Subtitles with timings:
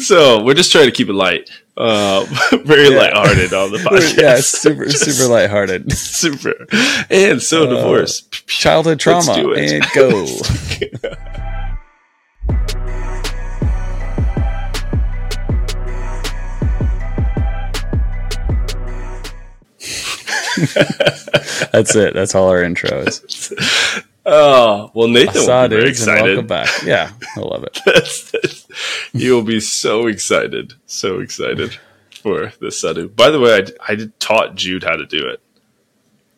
[0.00, 2.24] so we're just trying to keep it light, uh,
[2.64, 2.98] very Yeah.
[2.98, 4.18] lighthearted on the podcast.
[4.20, 5.92] yeah, super Just super lighthearted.
[5.92, 6.54] super,
[7.10, 8.22] and so Uh, divorce.
[8.46, 9.72] Childhood Let's trauma do it.
[9.72, 10.26] and go.
[21.72, 22.14] That's it.
[22.14, 23.52] That's all our intro is.
[24.30, 26.46] Oh well, Nathan Saw will be and welcome excited.
[26.46, 26.68] back.
[26.84, 27.78] Yeah, I love it.
[27.84, 28.66] That's- that's-
[29.12, 31.76] You'll be so excited, so excited
[32.22, 33.08] for the Sadu.
[33.08, 35.40] By the way, I, I taught Jude how to do it.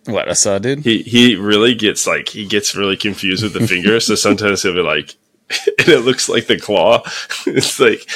[0.07, 0.79] What I saw, dude.
[0.85, 3.99] He he really gets like he gets really confused with the finger.
[4.01, 5.15] so sometimes he'll be like,
[5.79, 7.03] and it looks like the claw.
[7.47, 8.09] it's like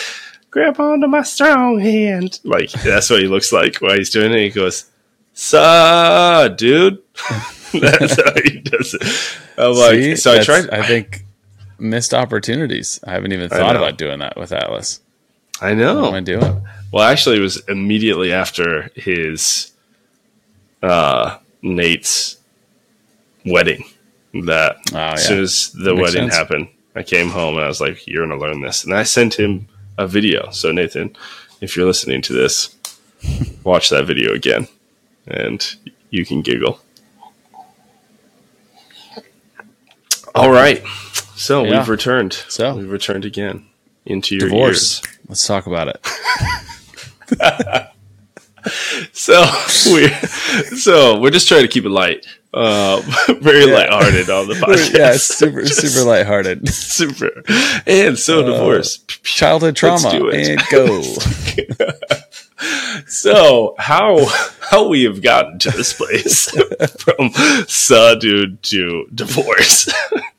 [0.50, 2.38] grab onto my strong hand.
[2.44, 4.38] Like that's what he looks like while he's doing it.
[4.40, 4.86] He goes,
[5.34, 6.98] "Sa, dude."
[7.72, 9.02] that's how he does it.
[9.58, 10.70] I'm like, See, so I tried.
[10.70, 11.24] I think
[11.78, 13.00] missed opportunities.
[13.06, 15.00] I haven't even thought about doing that with Atlas.
[15.60, 16.06] I What know.
[16.08, 16.62] am I doing?
[16.92, 19.72] Well, actually, it was immediately after his
[20.82, 22.38] uh, Nate's
[23.46, 23.84] wedding
[24.44, 25.12] that Oh, yeah.
[25.14, 26.34] as soon as the Makes wedding sense.
[26.36, 29.02] happened, I came home and I was like, "You're going to learn this," and I
[29.04, 30.50] sent him a video.
[30.50, 31.16] So Nathan,
[31.60, 32.74] if you're listening to this,
[33.62, 34.66] watch that video again,
[35.26, 35.64] and
[36.10, 36.80] you can giggle.
[40.34, 40.82] All right,
[41.36, 41.78] so Yeah.
[41.78, 42.32] we've returned.
[42.48, 42.74] So.
[42.76, 43.66] we've returned again
[44.04, 45.00] into your Divorce.
[45.04, 45.18] ears.
[45.28, 47.90] Let's talk about it.
[49.12, 49.44] So
[49.92, 50.08] we
[50.78, 53.02] so we're just trying to keep it light, uh,
[53.42, 53.74] very Yeah.
[53.74, 54.94] lighthearted on the podcast.
[54.98, 56.66] yeah, super super lighthearted.
[56.70, 57.42] super,
[57.86, 59.00] and so Uh, divorce.
[59.22, 61.02] Childhood trauma and go.
[63.06, 64.24] So how
[64.60, 66.50] how we have gotten to this place
[66.98, 67.30] from
[67.66, 69.92] Sadu to divorce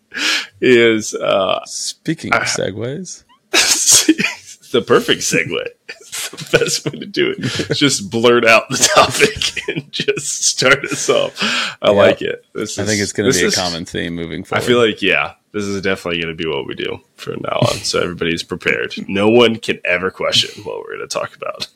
[0.61, 3.23] is uh, Speaking of segues,
[4.71, 5.67] the perfect segue.
[5.89, 7.75] It's the best way to do it.
[7.75, 11.33] Just blurt out the topic and just start us off.
[11.81, 11.89] I Yeah.
[11.91, 12.45] like it.
[12.53, 14.63] This I is- think it's going to be a is- common theme moving forward.
[14.63, 17.57] I feel like yeah, this is definitely going to be what we do from now
[17.61, 17.75] on.
[17.83, 18.93] So everybody's prepared.
[19.07, 21.67] No one can ever question what we're going to talk about.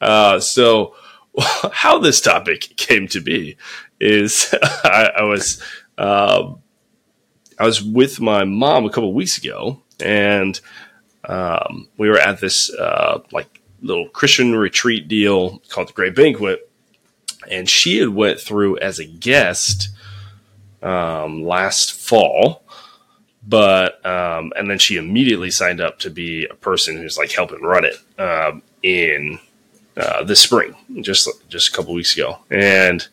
[0.00, 0.94] Uh, so
[1.72, 3.56] how this topic came to be
[4.00, 5.62] is I, I was
[5.96, 6.62] um,
[7.58, 10.58] I was with my mom a couple weeks ago, and
[11.24, 16.70] um, we were at this uh, like little Christian retreat deal called the Great Banquet,
[17.50, 19.88] and she had went through as a guest
[20.82, 22.62] um, last fall.
[23.48, 27.62] But um, and then she immediately signed up to be a person who's like helping
[27.62, 29.38] run it um, in
[29.96, 32.38] uh, this spring, just just a couple weeks ago.
[32.50, 33.08] And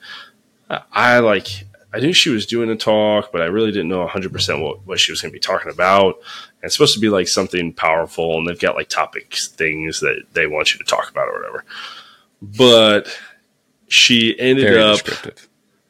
[0.70, 4.34] I, like I knew she was doing a talk, but I really didn't know 100
[4.34, 6.16] percent what what she was going to be talking about.
[6.16, 10.24] And it's supposed to be like something powerful, and they've got like topics things that
[10.34, 11.66] they want you to talk about or whatever.
[12.42, 13.08] But
[13.88, 15.00] she ended very up.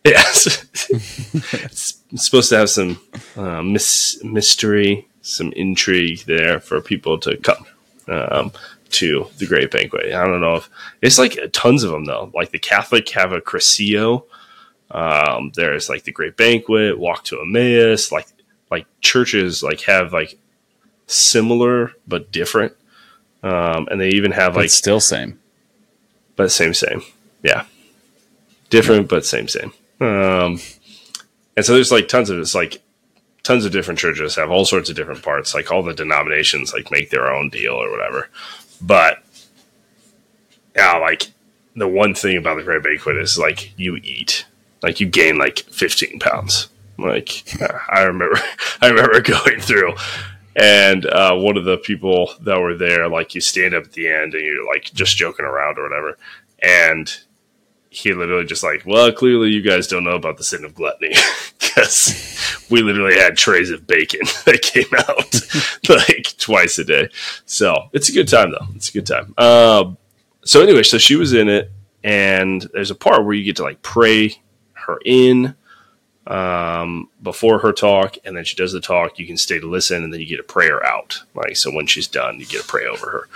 [0.05, 0.67] Yes.
[1.63, 2.99] it's supposed to have some
[3.35, 7.65] uh, mis- mystery, some intrigue there for people to come
[8.07, 8.51] um,
[8.91, 10.13] to the Great Banquet.
[10.13, 10.69] I don't know if
[11.01, 12.31] it's like tons of them though.
[12.33, 14.25] Like the Catholic have a Cursillo.
[14.91, 18.11] Um, there's like the Great Banquet, Walk to Emmaus.
[18.11, 18.27] Like
[18.71, 20.37] like churches like have like
[21.07, 22.73] similar but different.
[23.43, 25.39] Um, and they even have like still same.
[26.35, 27.01] but same same
[27.43, 27.65] yeah
[28.71, 29.71] different but same same
[30.01, 30.59] um
[31.55, 32.81] and so there's like tons of it's like
[33.43, 35.53] tons of different churches have all sorts of different parts.
[35.53, 38.29] Like all the denominations like make their own deal or whatever.
[38.81, 39.23] But
[40.75, 41.31] yeah like
[41.75, 44.45] the one thing about the great banquet is like you eat.
[44.81, 46.69] Like you gain like 15 pounds.
[46.97, 47.43] Like
[47.89, 48.39] i remember
[48.81, 49.93] i remember going through.
[50.57, 54.07] And uh, one of the people that were there, like you stand up at the
[54.07, 56.17] end and you're like just joking around or whatever.
[56.61, 57.13] And
[57.89, 61.13] he literally just like, well, clearly you guys don't know about the sin of gluttony
[61.59, 67.09] because we literally had trays of bacon that came out like twice a day.
[67.45, 68.67] So it's a good time though.
[68.75, 69.33] It's a good time.
[69.37, 69.97] Um,
[70.43, 71.71] so anyway, so she was in it,
[72.03, 74.39] and there's a part where you get to like pray
[74.73, 75.55] her in
[76.27, 79.19] um, before her talk, and then she does the talk.
[79.19, 81.23] You can stay to listen, and then you get a prayer out.
[81.33, 83.27] Like so, when she's done, you get to pray over her.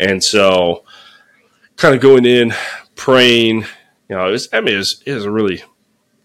[0.00, 0.84] And so,
[1.76, 2.52] kind of going in,
[2.94, 3.64] praying.
[4.08, 4.48] You know, it was.
[4.52, 5.62] I mean, it was, it was a really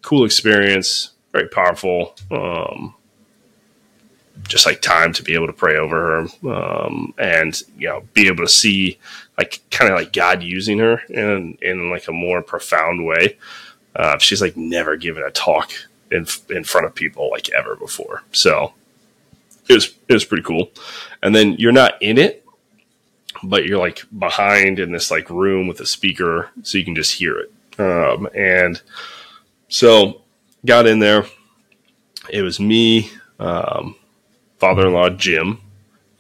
[0.02, 2.16] cool experience, very powerful.
[2.32, 2.96] Um,
[4.48, 8.28] just like time to be able to pray over her, um, and you know, be
[8.28, 9.00] able to see
[9.38, 13.38] like kind of like God using her in in like a more profound way.
[13.96, 15.72] Uh, she's like never given a talk
[16.12, 18.24] in in front of people like ever before.
[18.32, 18.74] So
[19.70, 20.72] it was it was pretty cool.
[21.22, 22.46] And then you're not in it,
[23.44, 27.14] but you're like behind in this like room with a speaker, so you can just
[27.14, 27.53] hear it.
[27.78, 28.82] Um, and
[29.68, 30.22] so
[30.66, 31.26] got in there.
[32.30, 33.10] It was me,
[33.40, 33.96] um,
[34.60, 35.60] father-in-law Jim,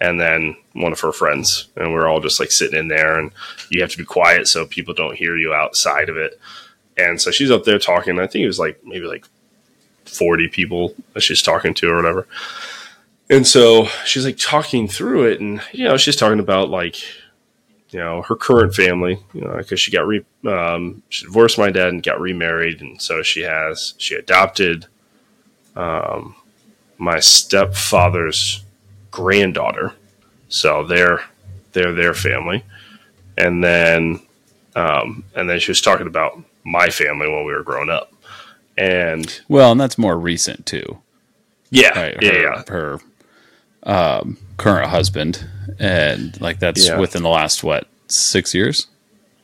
[0.02, 3.20] and then one of her friends, and we are all just like sitting in there,
[3.20, 3.32] and
[3.70, 6.40] you have to be quiet so people don't hear you outside of it.
[6.98, 8.20] And so she's up there talking.
[8.20, 9.26] I think it was like maybe like
[10.06, 12.28] forty people that she's talking to or whatever.
[13.30, 16.98] And so she's like talking through it, and you know she's talking about like
[17.94, 21.70] you know her current family, you know, because she got re um, she divorced my
[21.70, 24.88] dad and got remarried, and so she has she adopted
[25.76, 26.36] um,
[26.98, 28.64] my stepfather's
[29.12, 29.94] granddaughter,
[30.50, 31.22] so they're
[31.74, 32.64] they're their family,
[33.38, 34.20] and then
[34.76, 38.14] um, and then she was talking about my family when we were growing up,
[38.78, 41.00] and well, and that's more recent too.
[41.70, 42.18] Yeah, right?
[42.22, 42.64] yeah, yeah.
[42.68, 43.00] Her
[43.86, 45.46] um, current husband,
[45.80, 46.98] and like that's Yeah.
[47.00, 48.88] within the last what six years,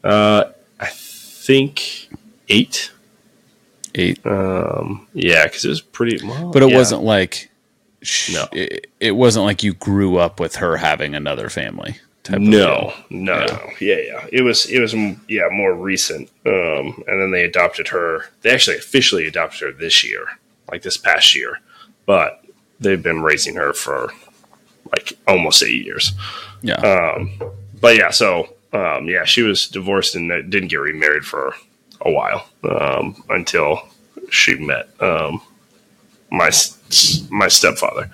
[0.04, 0.46] Uh,
[0.80, 2.10] I think
[2.48, 2.92] eight.
[3.96, 4.26] eight.
[4.26, 6.26] Um, yeah, because it was pretty.
[6.26, 6.78] Well, but it yeah.
[6.78, 7.50] wasn't like
[8.02, 8.48] sh- No.
[8.54, 11.98] it, it wasn't like you grew up with her having another family.
[12.24, 13.46] Type No, no, Yeah.
[13.46, 13.70] no.
[13.80, 14.26] Yeah, yeah.
[14.32, 14.66] It was.
[14.68, 14.94] It was.
[15.28, 16.30] Yeah, more recent.
[16.46, 18.26] Um, and then they adopted her.
[18.42, 20.26] They actually officially adopted her this year,
[20.72, 21.60] like this past year.
[22.06, 22.44] But
[22.80, 24.14] they've been raising her for
[24.92, 26.14] like almost eight years.
[26.62, 26.76] yeah.
[26.76, 27.40] Um,
[27.80, 31.56] but yeah, so um, yeah, she was divorced and didn't get remarried for
[32.02, 33.88] a while um, until
[34.30, 35.42] she met um,
[36.32, 36.52] my
[37.30, 38.10] my stepfather.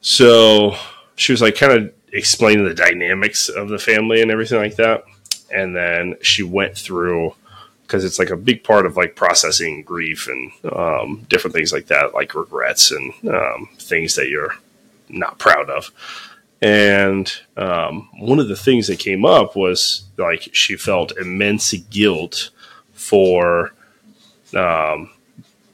[0.00, 0.76] So
[1.16, 5.04] she was like kind of explaining the dynamics of the family and everything like that,
[5.52, 7.34] and then she went through
[7.82, 11.86] because it's like a big part of like processing grief and um, different things like
[11.86, 14.56] that, like regrets and um, things that you're
[15.08, 15.90] not proud of.
[16.62, 22.50] And um, one of the things that came up was like she felt immense guilt
[22.92, 23.72] for
[24.54, 25.10] um,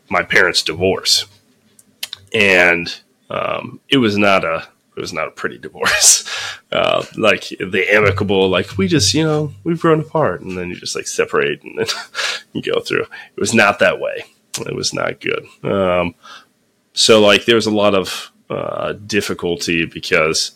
[0.09, 1.27] my parents' divorce,
[2.35, 3.01] and
[3.31, 6.29] um, it was not a it was not a pretty divorce.
[6.73, 10.75] Uh, like the amicable, like we just you know we've grown apart, and then you
[10.75, 11.87] just like separate and then
[12.55, 13.03] you go through.
[13.03, 14.25] It was not that way.
[14.61, 15.45] It was not good.
[15.63, 16.15] Um,
[16.95, 20.53] so like there was a lot of uh, difficulty because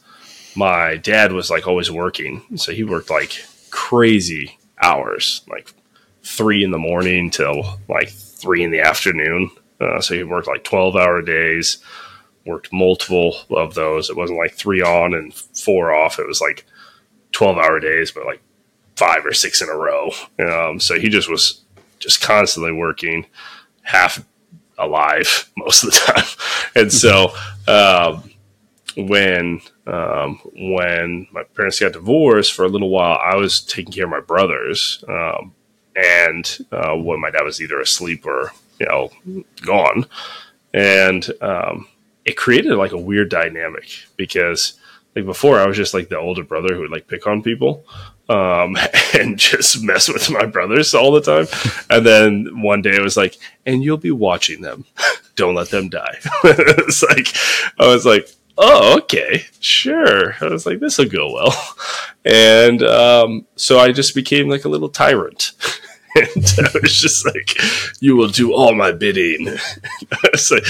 [0.54, 5.72] my dad was like always working, so he worked like crazy hours, like
[6.22, 9.50] three in the morning till like three in the afternoon.
[9.80, 11.78] Uh, so he worked like twelve hour days,
[12.44, 14.08] worked multiple of those.
[14.10, 16.18] It wasn't like three on and four off.
[16.18, 16.64] It was like
[17.32, 18.40] twelve hour days, but like
[18.96, 20.10] five or six in a row.
[20.38, 21.62] Um, so he just was
[21.98, 23.26] just constantly working,
[23.82, 24.24] half
[24.78, 26.24] alive most of the time,
[26.74, 27.32] and so.
[27.68, 28.30] Um,
[28.96, 34.04] when um, when my parents got divorced for a little while, I was taking care
[34.04, 35.54] of my brothers, um,
[35.94, 39.10] and uh, when my dad was either asleep or you know
[39.62, 40.06] gone,
[40.72, 41.88] and um,
[42.24, 44.74] it created like a weird dynamic because
[45.16, 47.84] like before I was just like the older brother who would like pick on people
[48.28, 48.76] um,
[49.14, 51.46] and just mess with my brothers all the time,
[51.90, 54.84] and then one day it was like, and you'll be watching them,
[55.34, 56.18] don't let them die.
[56.44, 57.28] it's like
[57.80, 58.28] I was like
[58.58, 60.34] oh, okay, sure.
[60.40, 61.74] I was like, this will go well.
[62.24, 65.52] And um, so I just became like a little tyrant.
[66.58, 67.58] and I was just like,
[68.00, 69.48] you will do all my bidding.
[70.24, 70.64] it's like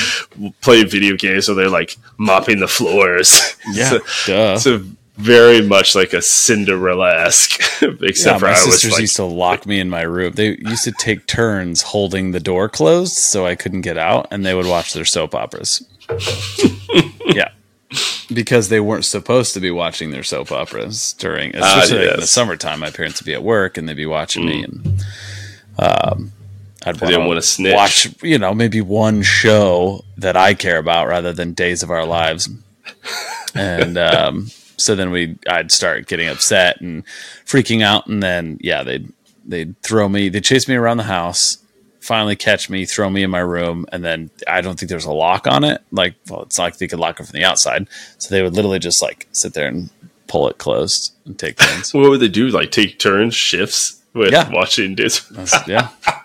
[0.60, 3.56] playing video games, so they're like mopping the floors.
[3.72, 4.86] Yeah, It's a, it's a
[5.16, 9.16] very much like a Cinderella esque, except yeah, for my I was sisters like, used
[9.16, 10.32] to lock me in my room.
[10.34, 14.46] They used to take turns holding the door closed so I couldn't get out, and
[14.46, 15.84] they would watch their soap operas.
[17.26, 17.50] yeah,
[18.32, 22.20] because they weren't supposed to be watching their soap operas during, ah, especially like in
[22.20, 22.80] the summertime.
[22.80, 24.64] My parents would be at work, and they'd be watching me, mm.
[24.64, 25.04] and
[25.78, 26.32] um,
[26.84, 27.74] I'd didn't wanna wanna snitch.
[27.74, 32.06] watch, you know, maybe one show that I care about rather than Days of Our
[32.06, 32.48] Lives,
[33.54, 37.04] and um, so then we I'd start getting upset and
[37.44, 39.12] freaking out, and then yeah, they'd
[39.44, 41.58] they'd throw me, they'd chase me around the house,
[42.00, 45.12] finally catch me, throw me in my room, and then I don't think there's a
[45.12, 45.82] lock on it.
[45.90, 48.54] Like, well, it's not like they could lock it from the outside, so they would
[48.54, 49.90] literally just like sit there and
[50.28, 51.92] pull it closed and take turns.
[51.92, 52.48] what would they do?
[52.48, 54.50] Like take turns, shifts with Yeah.
[54.50, 55.20] watching this?
[55.28, 55.88] That's- yeah,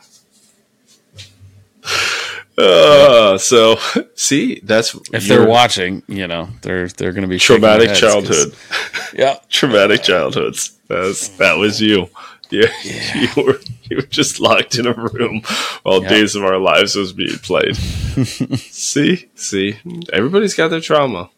[2.57, 3.77] Uh, so
[4.15, 8.21] see, that's if they're watching, you know, they're they're going to be traumatic shaking their
[8.21, 9.13] heads 'cause- childhood.
[9.17, 10.77] Yeah, traumatic childhoods.
[10.87, 12.09] That's, that was you.
[12.49, 12.69] Yeah,
[13.15, 15.41] you were you were just locked in a room
[15.83, 16.09] while Yeah.
[16.09, 17.75] Days of Our Lives was being played.
[17.75, 19.77] see, see,
[20.13, 21.29] everybody's got their trauma.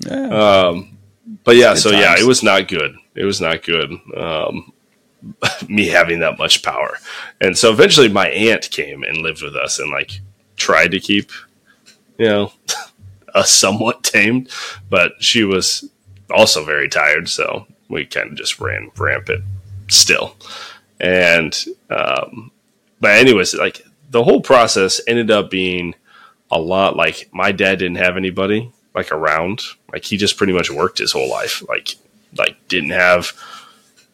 [0.00, 0.26] yeah.
[0.66, 0.98] Um,
[1.44, 2.94] but yeah, so yeah, it was not good.
[3.14, 3.90] It was not good.
[4.16, 4.72] Um,
[5.68, 6.98] me having that much power.
[7.40, 10.20] And so eventually my aunt came and lived with us and like
[10.56, 11.30] tried to keep,
[12.18, 12.52] you know,
[13.34, 14.50] us somewhat tamed,
[14.88, 15.88] but she was
[16.30, 17.28] also very tired.
[17.28, 19.44] So we kind of just ran rampant
[19.88, 20.36] still.
[21.00, 21.56] And,
[21.90, 22.50] um,
[23.00, 25.94] but anyways, like the whole process ended up being
[26.50, 29.62] a lot like my dad didn't have anybody like around.
[29.92, 31.62] Like he just pretty much worked his whole life.
[31.68, 31.96] Like,
[32.38, 33.32] like didn't have,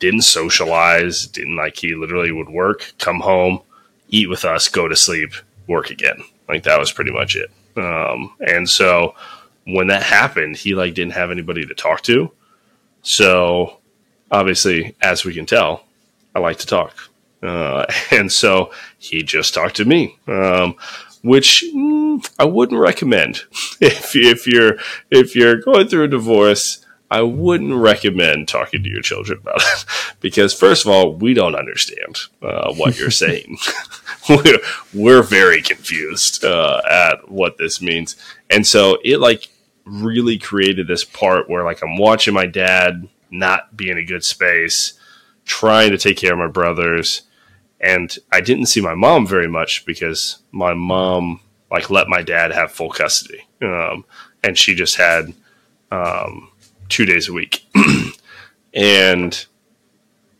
[0.00, 3.60] didn't socialize, didn't like he literally would work, come home,
[4.08, 5.32] eat with us, go to sleep,
[5.68, 6.24] work again.
[6.48, 7.50] Like that was pretty much it.
[7.76, 9.14] Um, and so
[9.64, 12.32] when that happened, he like didn't have anybody to talk to.
[13.02, 13.78] So
[14.30, 15.84] obviously, as we can tell,
[16.34, 16.96] I like to talk.
[17.42, 20.74] Uh, and so he just talked to me, um,
[21.22, 23.42] which mm, I wouldn't recommend
[23.80, 24.78] if, if you're
[25.10, 26.84] if you're going through a divorce.
[27.10, 29.84] I wouldn't recommend talking to your children about it
[30.20, 33.58] because, first of all, we don't understand uh, what you're saying.
[34.28, 34.58] we're,
[34.94, 38.16] we're, very confused uh, at what this means,
[38.48, 39.48] and so it like
[39.84, 44.24] really created this part where like I'm watching my dad not be in a good
[44.24, 44.94] space,
[45.44, 47.22] trying to take care of my brothers,
[47.80, 51.40] and I didn't see my mom very much because my mom
[51.72, 54.04] like let my dad have full custody, um,
[54.44, 55.34] and she just had.
[55.92, 56.49] Um,
[56.90, 57.64] two days a week.
[58.74, 59.46] and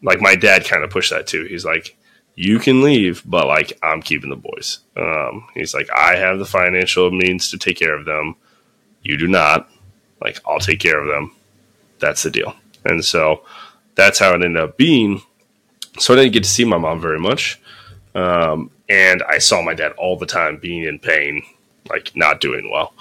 [0.03, 1.45] like my dad kind of pushed that too.
[1.45, 1.97] He's like,
[2.35, 4.79] you can leave, but like I'm keeping the boys.
[4.97, 8.37] Um, he's like, I have the financial means to take care of them.
[9.03, 9.69] You do not.
[10.23, 11.35] Like I'll take care of them.
[11.99, 12.55] That's the deal.
[12.85, 13.45] And so
[13.95, 15.23] that's how it ended up being.
[15.99, 17.61] So I didn't get to see my mom very much.
[18.15, 21.43] Um, and I saw my dad all the time being in pain,
[21.89, 22.95] like not doing well.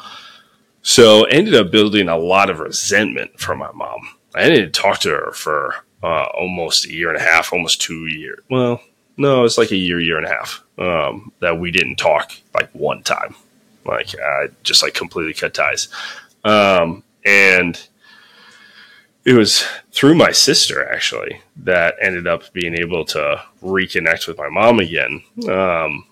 [0.81, 3.99] So ended up building a lot of resentment for my mom.
[4.35, 8.07] I didn't talk to her for uh, almost a year and a half, almost two
[8.07, 8.39] years.
[8.49, 8.81] Well,
[9.17, 12.69] no, it's like a year, year and a half um, that we didn't talk like
[12.71, 13.35] one time.
[13.85, 15.89] Like I just like completely cut ties.
[16.43, 17.79] Um, and
[19.25, 24.49] it was through my sister actually that ended up being able to reconnect with my
[24.49, 26.05] mom again um,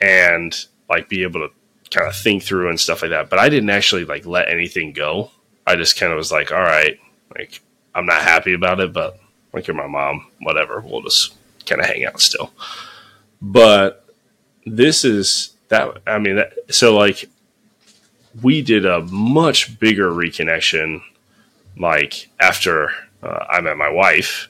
[0.00, 1.54] and like be able to
[1.90, 3.30] kind of think through and stuff like that.
[3.30, 5.30] But I didn't actually like let anything go.
[5.66, 6.98] I just kind of was like, all right,
[7.36, 7.60] like
[7.94, 9.18] I'm not happy about it, but
[9.52, 10.80] like you're my mom, whatever.
[10.80, 11.34] We'll just
[11.66, 12.52] kind of hang out still.
[13.40, 14.04] But
[14.66, 15.98] this is that.
[16.06, 17.28] I mean, that, so like
[18.42, 21.02] we did a much bigger reconnection.
[21.76, 22.90] Like after
[23.22, 24.48] uh, I met my wife,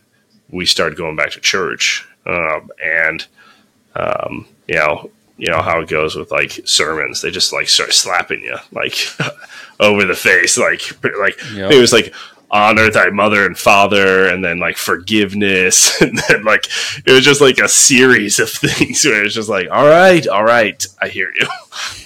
[0.51, 3.27] we started going back to church, um, and
[3.95, 7.23] um, you know you know how it goes with like sermons.
[7.23, 8.97] They just like start slapping you like
[9.81, 10.83] over the face like
[11.19, 11.71] like yep.
[11.71, 12.13] it was like
[12.51, 16.67] honor thy mother and father and then like forgiveness and then like
[17.07, 20.45] it was just like a series of things where it's just like all right all
[20.45, 21.47] right i hear you.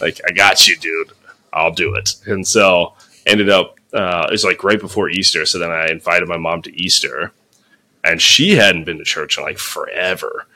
[0.00, 1.12] Like i got you dude.
[1.52, 2.14] I'll do it.
[2.26, 2.94] And so
[3.26, 6.62] ended up uh, it was like right before easter so then i invited my mom
[6.62, 7.30] to easter
[8.02, 10.46] and she hadn't been to church in like forever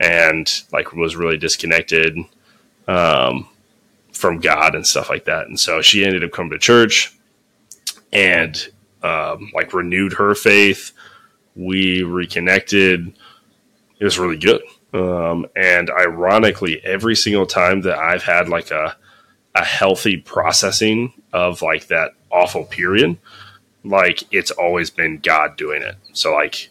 [0.00, 2.18] and like was really disconnected
[2.88, 3.46] um,
[4.12, 5.46] from God and stuff like that.
[5.46, 7.16] And so she ended up coming to church
[8.12, 8.68] and
[9.02, 10.92] um, like renewed her faith.
[11.54, 13.12] We reconnected.
[13.98, 14.62] It was really good.
[14.92, 18.96] Um, and ironically, every single time that I've had like a
[19.54, 23.18] a healthy processing of like that awful period,
[23.84, 25.96] like it's always been God doing it.
[26.12, 26.70] So like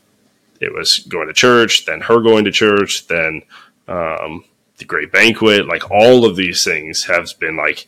[0.59, 3.43] it was going to church, then her going to church, then
[3.87, 4.43] um,
[4.77, 5.67] the great banquet.
[5.67, 7.87] Like all of these things have been like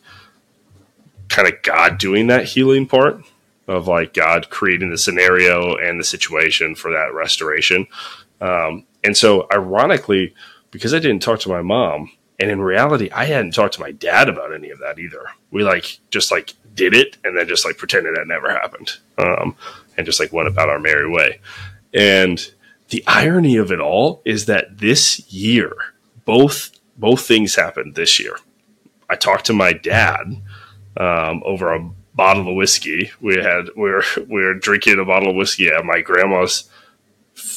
[1.28, 3.24] kind of God doing that healing part
[3.68, 7.86] of like God creating the scenario and the situation for that restoration.
[8.40, 10.34] Um, and so, ironically,
[10.70, 13.92] because I didn't talk to my mom, and in reality, I hadn't talked to my
[13.92, 15.26] dad about any of that either.
[15.50, 19.56] We like just like did it and then just like pretended that never happened, um,
[19.96, 21.40] and just like went about our merry way.
[21.94, 22.44] And
[22.92, 25.72] the irony of it all is that this year,
[26.26, 28.36] both both things happened this year.
[29.08, 30.42] I talked to my dad
[30.98, 33.10] um, over a bottle of whiskey.
[33.18, 36.68] We had we were we were drinking a bottle of whiskey at my grandma's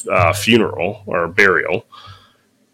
[0.09, 1.85] uh, funeral or burial,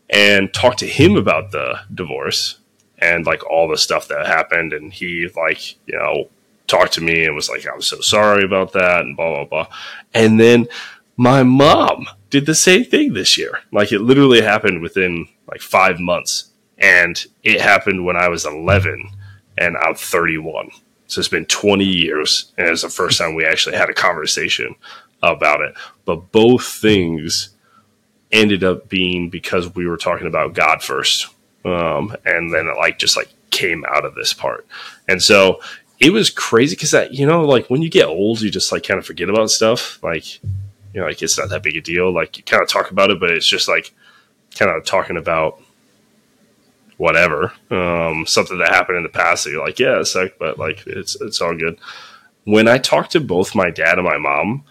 [0.08, 2.60] and talked to him about the divorce
[3.00, 4.72] and like all the stuff that happened.
[4.72, 6.30] And he like you know
[6.68, 9.75] talked to me and was like, "I'm so sorry about that," and blah blah blah.
[10.13, 10.68] And then
[11.18, 13.59] my mom did the same thing this year.
[13.71, 16.50] Like it literally happened within like five months.
[16.79, 19.07] And it happened when I was 11
[19.57, 20.71] and I'm 31.
[21.05, 22.51] So it's been 20 years.
[22.57, 24.75] And it's the first time we actually had a conversation
[25.21, 25.75] about it.
[26.05, 27.50] But both things
[28.31, 31.27] ended up being because we were talking about God first.
[31.65, 34.65] Um, and then it like just like came out of this part.
[35.07, 35.59] And so
[36.00, 38.83] it was crazy because that, you know, like when you get old, you just like
[38.83, 40.01] kind of forget about stuff.
[40.01, 40.39] Like,
[40.93, 42.12] you know, like it's not that big a deal.
[42.12, 43.93] Like you kind of talk about it, but it's just like
[44.57, 45.62] kind of talking about
[46.98, 50.60] whatever, um, something that happened in the past that you're like, yeah, it's like, but
[50.60, 51.79] like it's it's all good.
[52.43, 54.63] When I talked to both my dad and my mom,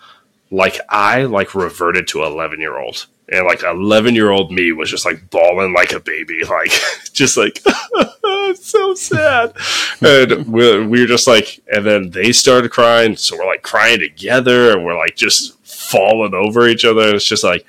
[0.50, 4.90] like I like reverted to eleven year old and like 11 year old me was
[4.90, 6.72] just like bawling like a baby like
[7.12, 7.60] just like
[8.54, 9.54] so sad
[10.00, 14.00] and we, we were just like and then they started crying so we're like crying
[14.00, 15.56] together and we're like just
[15.90, 17.14] falling over each other.
[17.14, 17.66] It's just like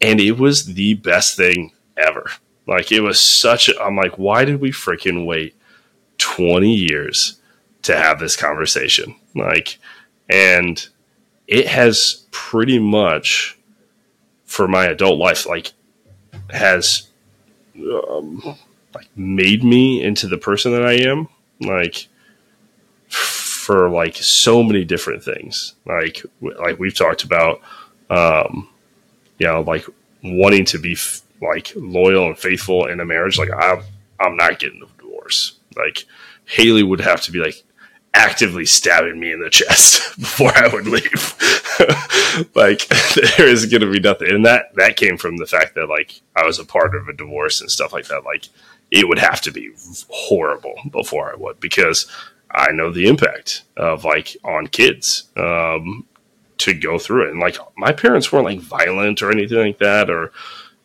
[0.00, 2.30] and it was the best thing ever.
[2.66, 5.54] Like it was such a, i'm like why did we freaking wait
[6.18, 7.40] 20 years
[7.82, 9.16] to have this conversation?
[9.34, 9.78] Like
[10.28, 10.86] and
[11.46, 13.58] it has pretty much
[14.44, 15.72] for my adult life like
[16.50, 17.08] has
[17.76, 18.56] um,
[18.94, 21.28] like made me into the person that I am.
[21.60, 22.08] Like
[23.64, 27.60] for like so many different things like like we've talked about
[28.10, 28.68] um
[29.38, 29.86] you know like
[30.22, 33.82] wanting to be f- like loyal and faithful in a marriage like I'm
[34.20, 36.04] I'm not getting a divorce like
[36.46, 37.64] Haley would have to be like
[38.14, 41.34] actively stabbing me in the chest before I would leave.
[42.54, 42.86] like
[43.36, 46.20] there is going to be nothing, and that that came from the fact that like
[46.36, 48.24] I was a part of a divorce and stuff like that.
[48.24, 48.48] Like
[48.90, 49.70] it would have to be
[50.08, 52.06] horrible before I would because
[52.54, 56.06] I know the impact of like on kids um,
[56.58, 57.30] to go through it.
[57.30, 60.32] And like my parents weren't like violent or anything like that, or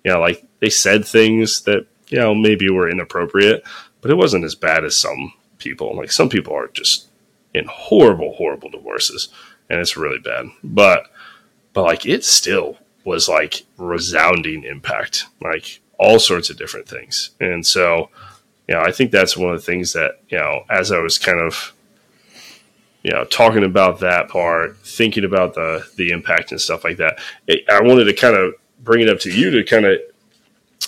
[0.03, 3.63] you know like they said things that you know maybe were inappropriate,
[4.01, 5.95] but it wasn't as bad as some people.
[5.95, 7.07] Like some people are just
[7.53, 9.29] in horrible, horrible divorces,
[9.69, 10.47] and it's really bad.
[10.63, 11.03] But
[11.73, 17.31] but like it still was like resounding impact, like all sorts of different things.
[17.39, 18.09] And so,
[18.69, 21.17] you know, I think that's one of the things that, you know, as I was
[21.17, 21.73] kind of
[23.01, 27.19] you know, talking about that part, thinking about the the impact and stuff like that.
[27.49, 29.99] I wanted to kind of bring it up to you to kind of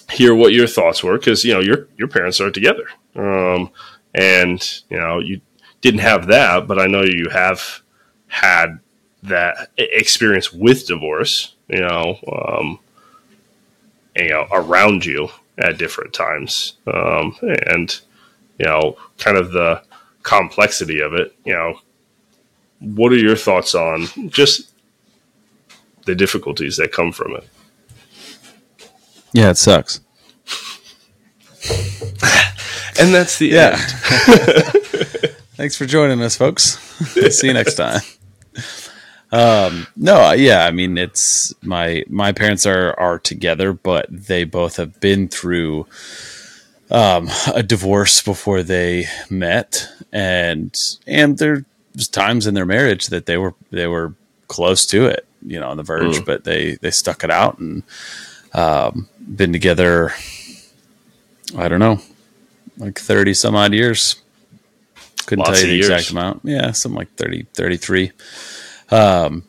[0.10, 3.72] hear what your thoughts were because you know your your parents are together, um,
[4.14, 5.40] and you know you
[5.80, 7.82] didn't have that, but I know you have
[8.28, 8.80] had
[9.24, 12.80] that experience with divorce, you know, um,
[14.16, 18.00] you know, around you at different times, um, and
[18.58, 19.82] you know, kind of the
[20.24, 21.36] complexity of it.
[21.46, 21.80] You know,
[22.80, 24.72] what are your thoughts on just
[26.06, 27.48] the difficulties that come from it?
[29.34, 30.02] Yeah, it sucks.
[33.00, 33.76] and that's the yeah.
[35.56, 36.80] Thanks for joining us, folks.
[37.38, 38.02] See you next time.
[39.32, 44.76] Um, no, yeah, I mean it's my my parents are are together, but they both
[44.76, 45.88] have been through
[46.90, 51.64] um, a divorce before they met, and and there's
[52.12, 54.14] times in their marriage that they were they were
[54.48, 56.26] close to it, you know, on the verge, mm.
[56.26, 57.84] but they they stuck it out and
[58.54, 60.14] um, been together.
[61.58, 62.02] I don't know,
[62.78, 64.16] like thirty some odd years.
[65.26, 65.90] Couldn't Lots tell you the years.
[65.90, 66.42] exact amount.
[66.44, 68.12] Yeah, something like 30, 33.
[68.92, 69.44] Um,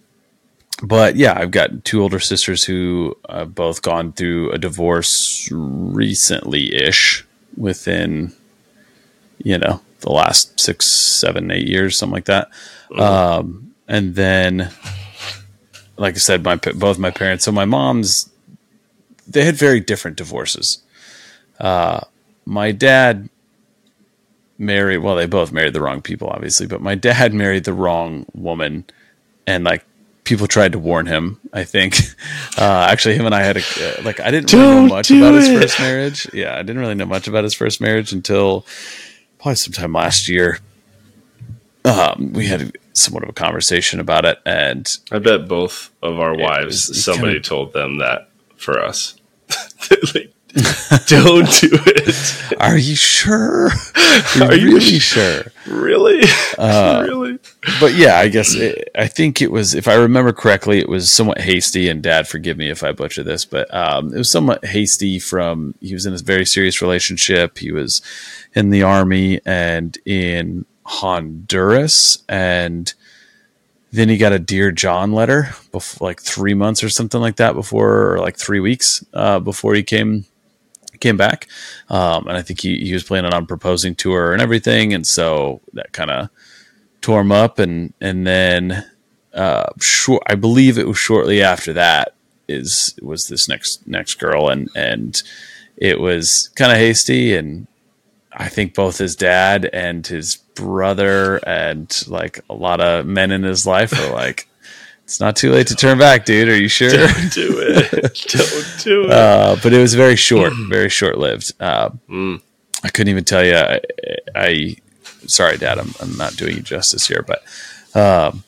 [0.83, 6.75] but yeah, I've got two older sisters who have both gone through a divorce recently
[6.75, 7.25] ish
[7.57, 8.33] within,
[9.39, 12.51] you know, the last six, seven, eight years, something like that.
[12.91, 13.01] Mm-hmm.
[13.01, 14.71] Um, and then,
[15.97, 17.45] like I said, my both my parents.
[17.45, 18.31] So my mom's,
[19.29, 20.83] they had very different divorces.
[21.61, 22.01] Uh,
[22.45, 23.29] my dad
[24.59, 28.25] married well they both married the wrong people obviously but my dad married the wrong
[28.33, 28.85] woman
[29.47, 29.85] and like
[30.25, 31.97] people tried to warn him i think
[32.59, 35.11] uh, actually him and i had a uh, like i didn't Don't really know much
[35.11, 35.43] about it.
[35.43, 38.65] his first marriage yeah i didn't really know much about his first marriage until
[39.39, 40.59] probably sometime last year
[41.85, 46.37] um, we had somewhat of a conversation about it and i bet both of our
[46.37, 49.17] wives somebody kinda, told them that for us
[50.15, 50.33] like,
[51.07, 52.53] Don't do it.
[52.61, 53.69] Are you sure?
[53.69, 55.45] Are, Are you really sure?
[55.67, 56.23] Really?
[56.59, 57.39] Uh, really?
[57.81, 61.11] But yeah, I guess it, I think it was, if I remember correctly, it was
[61.11, 61.89] somewhat hasty.
[61.89, 65.19] And Dad, forgive me if I butcher this, but um, it was somewhat hasty.
[65.19, 67.59] From he was in a very serious relationship.
[67.59, 68.03] He was
[68.55, 72.93] in the army and in Honduras, and
[73.93, 77.55] then he got a dear John letter, before, like three months or something like that
[77.55, 80.25] before, or like three weeks uh, before he came
[81.03, 81.49] came back,
[81.91, 85.07] um, and I think he, he was planning on proposing to her and everything, and
[85.07, 86.31] so that kind of
[87.03, 88.87] tore him up, and and then
[89.35, 92.15] uh, short, I believe it was shortly after that
[92.49, 95.23] is was this next next girl, and and
[95.77, 97.67] it was kind of hasty, and
[98.33, 103.43] I think both his dad and his brother and like a lot of men in
[103.43, 104.49] his life are like.
[105.05, 106.49] It's not too late to turn back, dude.
[106.49, 106.91] Are you sure?
[106.91, 107.91] Don't do it.
[108.29, 109.11] Don't do it.
[109.11, 111.53] Uh, but it was very short, very short lived.
[111.61, 112.41] Uh, Mm.
[112.85, 113.55] I couldn't even tell you.
[113.55, 113.81] I,
[114.35, 114.77] I
[115.27, 117.43] sorry, Dad, I'm, I'm not doing you justice here, but
[117.97, 118.43] um,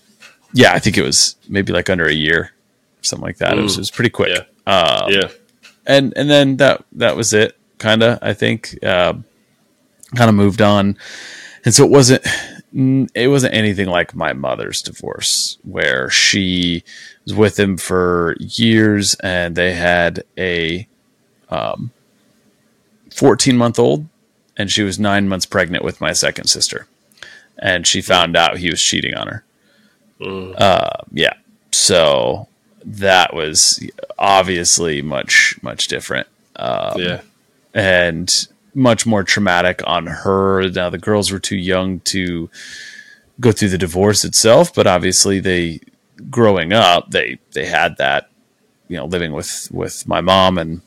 [0.53, 2.51] yeah, I think it was maybe like under a year,
[3.03, 3.57] something like that.
[3.57, 4.31] It, was, it was pretty quick.
[4.35, 4.45] Yeah.
[4.73, 5.29] Uh, yeah.
[5.87, 8.19] and and then that that was it, kind of.
[8.23, 9.13] I think uh,
[10.17, 10.97] kind of moved on,
[11.65, 12.27] and so it wasn't
[12.75, 16.83] it wasn't anything like my mother's divorce, where she
[17.25, 20.89] was with him for years, and they had a
[21.51, 21.93] um,
[23.11, 24.07] fourteen month old,
[24.57, 26.89] and she was nine months pregnant with my second sister,
[27.59, 29.45] and she found out he was cheating on her.
[30.21, 30.61] Mm.
[30.61, 31.35] Uh, yeah,
[31.71, 32.49] so
[32.85, 33.85] that was
[34.19, 37.21] obviously much much different um, yeah.
[37.73, 40.69] and much more traumatic on her.
[40.71, 42.51] Now the girls were too young to
[43.41, 45.81] go through the divorce itself, but obviously they
[46.31, 48.31] growing up they they had that
[48.87, 50.81] you know living with with my mom and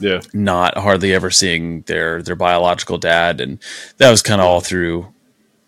[0.00, 0.22] Yeah.
[0.32, 3.58] not hardly ever seeing their their biological dad and
[3.98, 5.12] that was kind of all through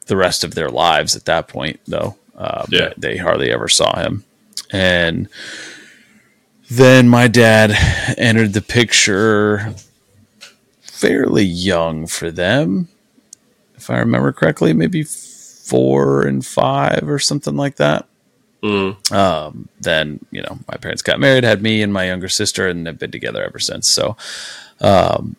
[0.06, 2.94] the rest of their lives at that point though um, Yeah.
[2.96, 4.24] they hardly ever saw him
[4.72, 5.28] and
[6.70, 7.72] then my dad
[8.16, 9.74] entered the picture
[10.94, 12.88] fairly young for them
[13.76, 18.06] if i remember correctly maybe four and five or something like that
[18.62, 19.12] Mm.
[19.12, 22.86] um, then you know my parents got married, had me and my younger sister, and
[22.86, 23.90] have been together ever since.
[23.90, 24.16] So,
[24.80, 25.36] um,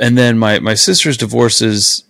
[0.00, 2.02] and then my my sister's divorces.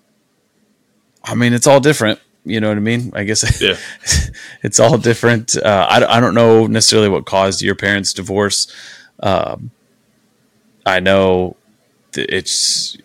[1.23, 2.19] I mean, it's all different.
[2.47, 3.13] You know what I mean?
[3.15, 3.77] I guess Yeah.
[4.63, 5.55] it's all different.
[5.55, 8.73] Uh, I I don't know necessarily what caused your parents' divorce.
[9.21, 9.71] Um,
[10.87, 11.57] I know
[12.19, 12.97] it's.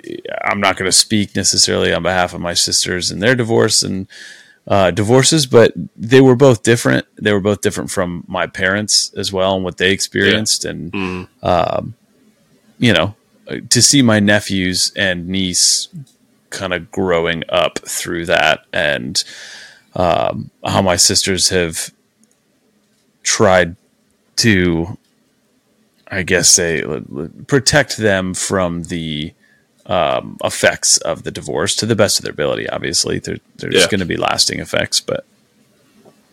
[0.43, 4.07] I'm not going to speak necessarily on behalf of my sisters and their divorce and
[4.67, 7.05] uh, divorces, but they were both different.
[7.21, 10.65] They were both different from my parents as well and what they experienced.
[10.65, 11.27] And, Mm.
[11.43, 11.93] um,
[12.79, 13.15] you know,
[13.69, 15.87] to see my nephews and niece
[16.51, 19.23] kind of growing up through that and
[19.95, 21.91] um, how my sisters have
[23.23, 23.75] tried
[24.37, 24.97] to,
[26.11, 26.83] I guess, say,
[27.47, 29.33] protect them from the
[29.85, 32.69] um, effects of the divorce to the best of their ability.
[32.69, 33.87] Obviously, there, there's Yeah.
[33.87, 35.25] going to be lasting effects, but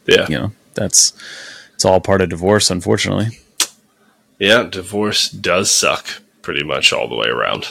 [0.07, 0.27] Yeah.
[0.29, 1.13] you know that's
[1.75, 3.39] it's all part of divorce, unfortunately.
[4.39, 4.65] Yeah.
[4.65, 6.07] Divorce does suck
[6.43, 7.69] pretty much all the way around.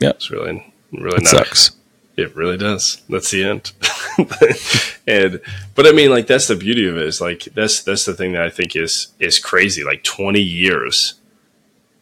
[0.00, 1.30] Yeah, It's really, really It nice.
[1.30, 1.70] sucks.
[2.16, 3.00] It really does.
[3.08, 3.72] That's the end.
[5.06, 5.40] and
[5.74, 7.06] but I mean, like that's the beauty of it.
[7.06, 9.82] Is like that's that's the thing that I think is is crazy.
[9.84, 11.14] Like twenty years,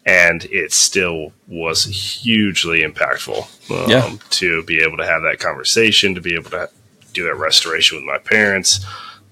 [0.07, 3.43] and it still was hugely impactful.
[3.71, 4.17] Um, Yeah.
[4.31, 6.71] To be able to have that conversation, to be able to
[7.13, 8.85] do that restoration with my parents,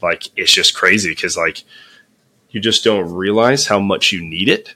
[0.03, 1.63] like it's just crazy because like
[2.51, 4.75] you just don't realize how much you need it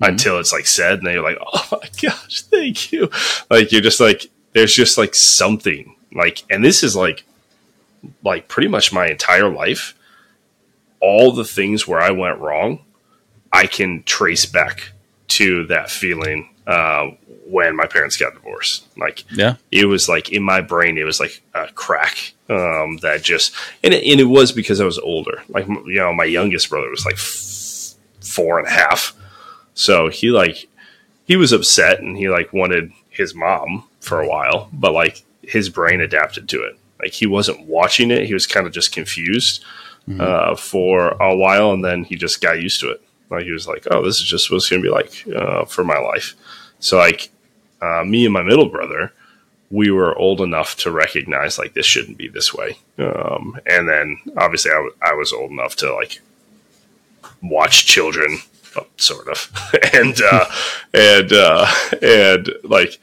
[0.00, 3.10] until it's like said, and then you're like, oh my gosh, thank you.
[3.50, 7.24] Like you're just like, there's just like something like, and this is like,
[8.24, 9.94] like pretty much my entire life.
[11.00, 12.80] All the things where I went wrong,
[13.52, 14.92] I can trace back
[15.30, 17.10] to that feeling uh,
[17.46, 18.86] when my parents got divorced.
[18.96, 23.22] Like Yeah, it was like in my brain, it was like a crack um, that
[23.22, 25.42] just, and it, and it was because I was older.
[25.48, 27.94] Like you know, my youngest brother was like f-
[28.26, 29.14] four and a half,
[29.74, 30.68] so he like
[31.24, 35.68] he was upset and he like wanted his mom for a while, but like his
[35.68, 36.78] brain adapted to it.
[37.00, 39.64] Like he wasn't watching it; he was kind of just confused
[40.18, 43.02] uh, for a while, and then he just got used to it.
[43.30, 45.64] Like he was like, "Oh, this is just what it's going to be like uh,
[45.64, 46.34] for my life."
[46.80, 47.30] So like
[47.80, 49.12] uh, me and my middle brother,
[49.70, 52.76] we were old enough to recognize like this shouldn't be this way.
[52.98, 56.20] Um, and then obviously I, w- I was old enough to like
[57.42, 58.38] watch children,
[58.96, 59.50] sort of,
[59.94, 60.46] and uh,
[60.92, 61.66] and uh,
[62.02, 62.98] and like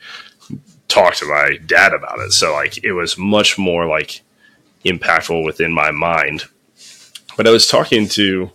[0.87, 2.31] talk to my dad about it.
[2.31, 4.21] So like it was much more like
[4.83, 6.45] impactful within my mind.
[7.35, 8.51] But I was talking to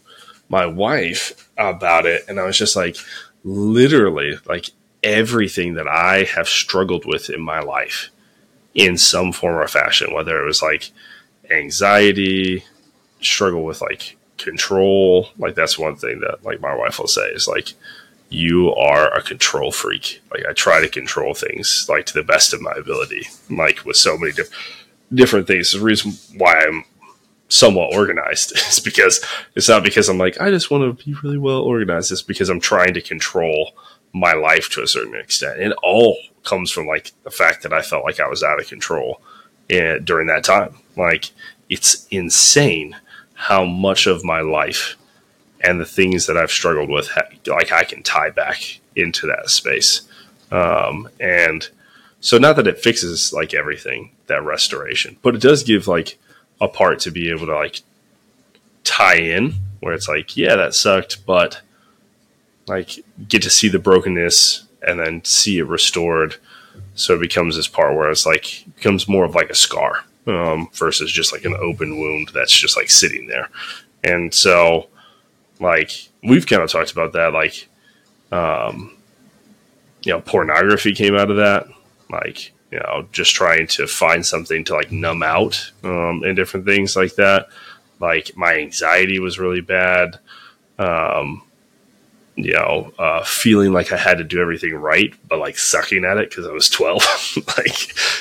[0.48, 2.96] my wife about it, and I was just like,
[3.44, 4.70] literally, like
[5.02, 8.10] everything that I have struggled with in my life
[8.74, 10.90] in some form or fashion, whether it was like
[11.50, 12.64] anxiety,
[13.20, 15.28] struggle with like control.
[15.38, 17.74] Like that's one thing that like my wife will say is like,
[18.28, 20.22] you are a control freak.
[20.30, 23.96] Like I try to control things like to the best of my ability, like with
[23.96, 24.62] so many different
[25.12, 25.72] different things.
[25.72, 26.84] The reason why I'm
[27.52, 28.52] somewhat organized.
[28.72, 32.10] It's because it's not because I'm like I just want to be really well organized.
[32.10, 33.72] It's because I'm trying to control
[34.14, 35.60] my life to a certain extent.
[35.60, 38.66] It all comes from like the fact that I felt like I was out of
[38.66, 39.20] control
[39.68, 40.78] eh, during that time.
[40.96, 41.30] Like
[41.68, 42.96] it's insane
[43.34, 44.96] how much of my life
[45.60, 47.10] and the things that I've struggled with,
[47.46, 50.02] like I can tie back into that space.
[50.50, 51.68] Um, and
[52.20, 56.18] so not that it fixes like everything that restoration, but it does give like
[56.62, 57.80] a part to be able to like
[58.84, 61.60] tie in where it's like, yeah, that sucked, but
[62.68, 66.36] like get to see the brokenness and then see it restored.
[66.94, 70.68] So it becomes this part where it's like becomes more of like a scar um,
[70.72, 73.48] versus just like an open wound that's just like sitting there.
[74.04, 74.88] And so,
[75.58, 75.90] like
[76.22, 77.68] we've kind of talked about that, like,
[78.30, 78.96] um,
[80.02, 81.66] you know, pornography came out of that,
[82.10, 86.64] like you know, just trying to find something to like numb out um, and different
[86.64, 87.48] things like that.
[88.00, 90.18] Like my anxiety was really bad.
[90.78, 91.42] Um,
[92.34, 96.16] you know, uh, feeling like I had to do everything right, but like sucking at
[96.16, 97.02] it because I was 12,
[97.58, 97.74] like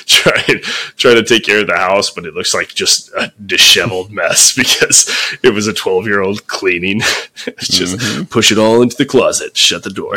[0.06, 0.60] trying,
[0.96, 4.54] trying to take care of the house, but it looks like just a disheveled mess
[4.54, 5.10] because
[5.42, 7.00] it was a 12 year old cleaning.
[7.58, 8.24] just mm-hmm.
[8.24, 10.16] push it all into the closet, shut the door.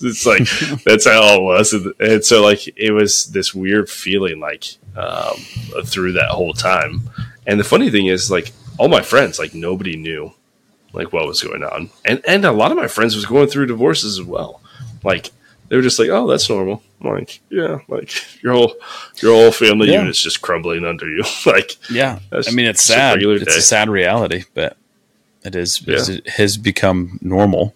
[0.00, 0.48] it's like,
[0.84, 1.72] that's how it was.
[1.72, 4.64] And, and, so like, it was this weird feeling like,
[4.96, 5.36] um,
[5.84, 7.10] through that whole time.
[7.46, 10.32] And the funny thing is like all my friends, like nobody knew
[10.96, 11.90] like what was going on.
[12.04, 14.60] And and a lot of my friends was going through divorces as well.
[15.04, 15.30] Like
[15.68, 18.10] they were just like, "Oh, that's normal." I'm like, yeah, like
[18.42, 18.74] your whole
[19.16, 20.00] your whole family yeah.
[20.00, 21.24] unit's just crumbling under you.
[21.46, 23.22] like, yeah, I mean, it's sad.
[23.22, 24.76] A it's a sad reality, but
[25.44, 25.82] it is.
[25.82, 25.98] Yeah.
[25.98, 27.74] It has become normal.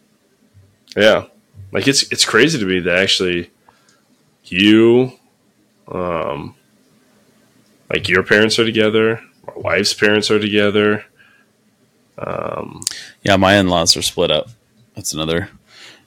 [0.97, 1.27] Yeah,
[1.73, 3.51] like it's it's crazy to me that actually
[4.45, 5.13] you,
[5.89, 6.55] um,
[7.93, 11.05] like your parents are together, my wife's parents are together.
[12.19, 12.83] Um,
[13.23, 14.49] yeah, my in laws are split up.
[14.95, 15.51] That's another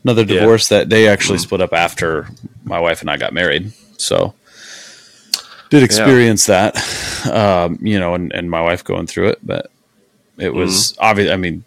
[0.04, 0.80] another divorce yeah.
[0.80, 2.28] that they actually split up after
[2.64, 3.72] my wife and I got married.
[3.98, 4.34] So
[5.70, 6.72] did experience yeah.
[6.72, 9.72] that, um, you know, and, and my wife going through it, but
[10.38, 11.04] it was mm-hmm.
[11.06, 11.32] obvious.
[11.32, 11.64] I mean,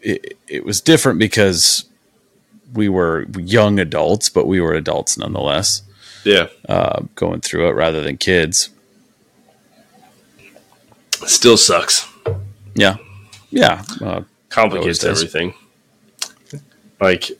[0.00, 1.84] it, it was different because
[2.72, 5.82] we were young adults, but we were adults nonetheless.
[6.24, 6.48] Yeah.
[6.68, 8.70] Uh, going through it rather than kids.
[11.26, 12.08] Still sucks.
[12.74, 12.96] Yeah.
[13.50, 13.84] Yeah.
[14.00, 14.22] Uh,
[14.54, 15.54] complicates everything.
[17.00, 17.30] Like,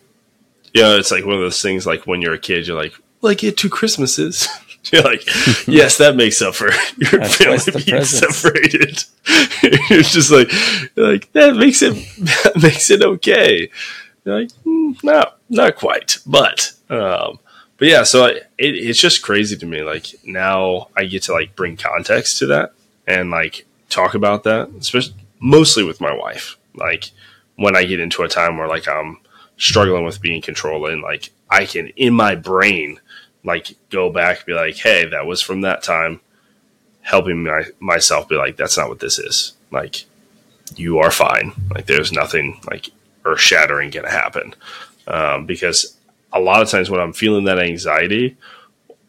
[0.72, 1.87] yeah, it's like one of those things.
[1.87, 4.48] Like when you're a kid, you're like, "Well, I get two Christmases."
[4.92, 5.22] you're like,
[5.66, 6.66] "Yes, that makes up for
[6.98, 8.37] your That's family being presents.
[8.37, 9.05] separated."
[9.90, 10.50] you're just like,
[10.96, 13.70] you're like that makes it that makes it okay.
[14.24, 17.38] You're like, mm, no, not quite, but um,
[17.79, 18.03] but yeah.
[18.03, 19.83] So it, it's just crazy to me.
[19.83, 22.72] Like now, I get to like bring context to that
[23.07, 27.10] and like talk about that, especially mostly with my wife like
[27.56, 29.18] when I get into a time where like I'm
[29.56, 33.00] struggling with being controlling, like I can in my brain
[33.44, 36.20] like go back be like, hey, that was from that time,
[37.02, 39.52] helping my, myself be like, that's not what this is.
[39.70, 40.04] Like
[40.76, 41.52] you are fine.
[41.74, 42.90] Like there's nothing like
[43.24, 44.54] earth shattering gonna happen.
[45.06, 45.96] Um, because
[46.32, 48.37] a lot of times when I'm feeling that anxiety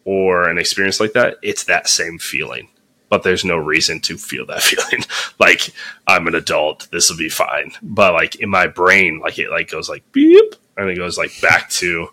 [0.04, 2.67] or an experience like that, it's that same feeling
[3.15, 5.06] but there's no reason to feel that feeling.
[5.39, 5.73] like
[6.06, 7.71] I'm an adult, this will be fine.
[7.82, 11.32] But like in my brain, like it like goes like beep, and it goes like
[11.41, 12.10] back to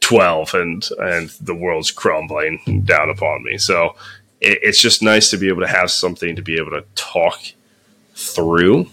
[0.00, 3.56] twelve, and and the world's crumbling down upon me.
[3.56, 3.94] So
[4.40, 7.38] it, it's just nice to be able to have something to be able to talk
[8.16, 8.88] through,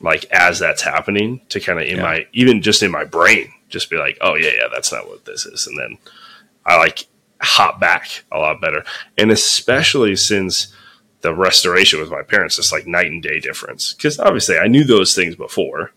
[0.00, 2.02] like as that's happening, to kind of in yeah.
[2.02, 5.26] my even just in my brain, just be like, oh yeah, yeah, that's not what
[5.26, 5.98] this is, and then
[6.64, 7.06] I like
[7.42, 8.84] hop back a lot better.
[9.18, 10.72] And especially since
[11.20, 13.94] the restoration with my parents, it's like night and day difference.
[13.94, 15.92] Because obviously I knew those things before,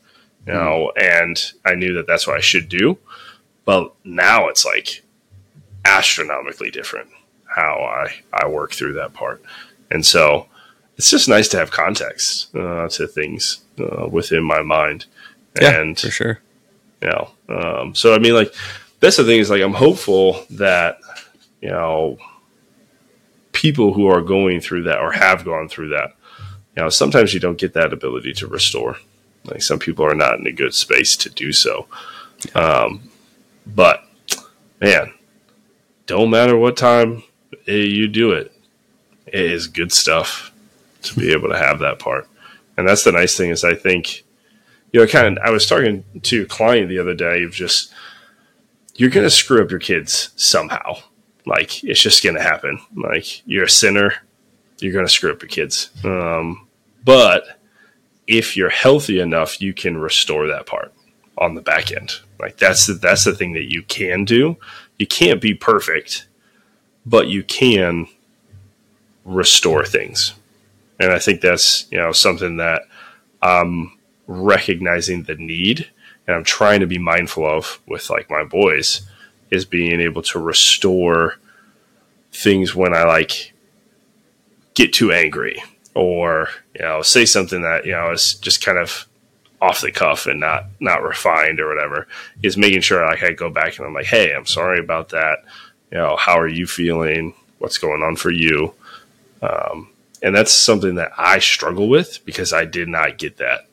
[0.46, 0.64] you mm-hmm.
[0.64, 2.98] know, and I knew that that's what I should do.
[3.66, 5.04] But now it's like
[5.86, 7.10] astronomically different
[7.48, 9.42] how I, I work through that part.
[9.90, 10.48] And so
[10.98, 15.06] it's just nice to have context uh, to things uh, within my mind.
[15.60, 16.40] Yeah, and for sure.
[17.02, 18.54] You know, um, so I mean, like,
[19.00, 20.98] that's the thing is like, I'm hopeful that
[21.66, 22.20] you know,
[23.54, 26.12] people who are going through that or have gone through that,
[26.78, 28.98] you know, sometimes you don't get that ability to restore.
[29.46, 31.88] Like some people are not in a good space to do so.
[32.54, 33.10] Um,
[33.66, 34.04] but
[34.80, 35.12] man,
[36.06, 37.24] don't matter what time
[37.66, 38.54] you do it,
[39.26, 40.54] it is good stuff
[41.02, 42.28] to be able to have that part.
[42.78, 44.24] And that's the nice thing is I think,
[44.92, 47.92] you know, kind of, I was talking to a client the other day of just,
[48.94, 50.98] you're going to screw up your kids somehow.
[51.46, 52.80] Like it's just going to happen.
[52.96, 54.14] Like you're a sinner,
[54.80, 55.90] you're going to screw up your kids.
[56.04, 56.68] Um,
[57.04, 57.60] But
[58.28, 60.92] if you're healthy enough, you can restore that part
[61.38, 62.14] on the back end.
[62.40, 64.58] Like that's the, that's the thing that you can do.
[64.98, 66.28] You can't be perfect,
[67.06, 68.08] but you can
[69.24, 70.34] restore things.
[71.00, 72.84] And I think that's, you know, something that
[73.42, 75.90] I'm recognizing the need
[76.26, 79.02] and I'm trying to be mindful of with like my boys
[79.56, 81.38] is being able to restore
[82.32, 83.54] things when I like
[84.74, 85.64] get too angry
[85.96, 89.08] or, you know, say something that, you know, is just kind of
[89.62, 92.08] off the cuff and not not refined or whatever
[92.44, 95.44] is making sure like I go back and I'm like, hey, I'm sorry about that.
[95.92, 97.34] You know, how are you feeling?
[97.60, 98.74] What's going on for you?
[99.42, 99.90] Um,
[100.22, 103.68] and that's something that I struggle with because I did not get that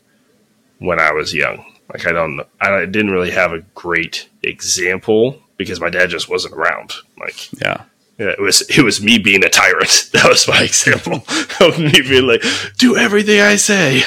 [0.79, 1.64] when I was young.
[1.92, 6.55] Like I don't, I didn't really have a great example because my dad just wasn't
[6.55, 6.93] around.
[7.19, 7.85] Like, yeah,
[8.19, 10.11] Yeah, it was it was me being a tyrant.
[10.12, 11.25] That was my example
[11.61, 12.45] of me being like,
[12.79, 14.03] do everything I say,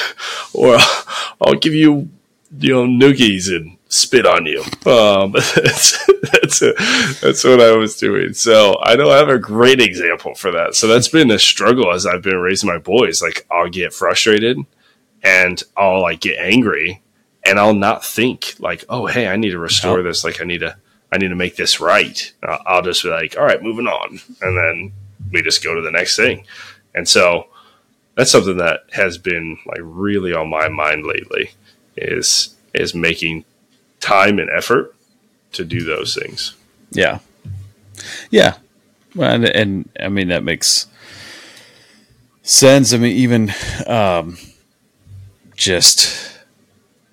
[0.54, 0.78] or
[1.42, 2.10] I'll give you
[2.60, 4.62] you know noogies and spit on you.
[4.86, 6.74] Um, that's that's a,
[7.22, 8.34] that's what I was doing.
[8.34, 10.76] So I don't have a great example for that.
[10.76, 13.22] So that's been a struggle as I've been raising my boys.
[13.22, 14.58] Like I'll get frustrated
[15.24, 17.02] and I'll like get angry
[17.44, 20.24] and I'll not think like, oh hey, I need to restore this.
[20.24, 20.78] Like I need to
[21.12, 22.32] I need to make this right.
[22.44, 24.94] Uh, I'll just be like, all right, moving on, and then
[25.32, 26.46] we just go to the next thing.
[26.94, 27.48] And so
[28.15, 31.52] that's something that has been like really on my mind lately
[31.96, 33.46] is is making
[34.00, 34.96] time and effort
[35.54, 36.56] to do those things.
[36.91, 37.20] Yeah,
[38.30, 38.58] yeah,
[39.15, 40.88] well, and, and I mean that makes
[42.41, 42.94] sense.
[42.94, 43.54] I mean, even
[43.88, 44.38] um,
[45.56, 46.39] just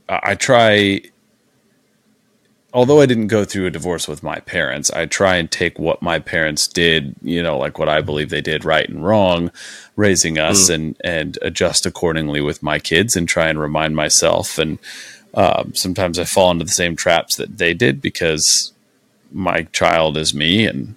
[0.08, 1.02] I try
[2.72, 6.02] although I didn't go through a divorce with my parents, I try and take what
[6.02, 9.50] my parents did, you know, like what I believe they did right and wrong,
[9.96, 10.74] raising us, mm.
[10.74, 14.58] and and adjust accordingly with my kids, and try and remind myself.
[14.58, 14.78] And
[15.34, 18.72] um, sometimes I fall into the same traps that they did because
[19.30, 20.94] my child is me, and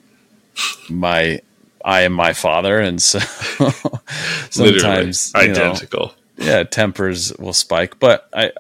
[0.89, 1.41] my
[1.83, 3.19] I am my father, and so
[4.49, 6.07] sometimes identical.
[6.07, 6.13] Know,
[6.45, 8.51] yeah, tempers will spike, but I